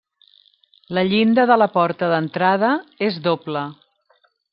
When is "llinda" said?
1.09-1.45